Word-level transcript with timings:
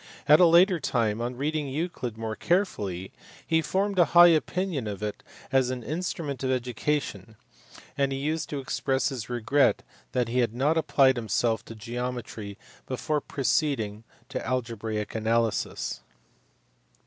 At 0.27 0.39
a 0.39 0.47
later 0.47 0.79
time 0.79 1.21
on 1.21 1.35
reading 1.37 1.67
Euclid 1.67 2.17
more 2.17 2.35
carefully 2.35 3.11
he 3.45 3.61
formed 3.61 3.99
a 3.99 4.05
high 4.17 4.29
opinion 4.29 4.87
of 4.87 5.03
it 5.03 5.21
as 5.51 5.69
an 5.69 5.83
instrument 5.83 6.43
of 6.43 6.49
education, 6.49 7.35
and 7.95 8.11
he 8.11 8.17
used 8.17 8.49
to 8.49 8.57
express 8.59 9.09
his 9.09 9.29
regret 9.29 9.83
that 10.13 10.27
he 10.27 10.39
had 10.39 10.55
not 10.55 10.75
applied 10.75 11.17
himself 11.17 11.63
to 11.65 11.75
geometry 11.75 12.57
before 12.87 13.21
proceeding 13.21 14.03
to 14.29 14.43
algebraic 14.43 15.13
analysis. 15.13 16.01